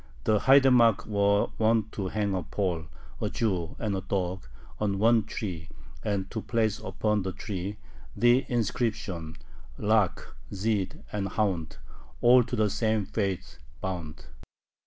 [0.23, 2.87] The haidamacks were wont to hang a Pole,
[3.21, 4.47] a Jew, and a dog,
[4.79, 5.69] on one tree,
[6.01, 7.77] and to place upon the tree
[8.15, 9.35] the inscription:
[9.77, 11.77] "Lakh, Zhyd, and hound
[12.19, 14.25] all to the same faith bound."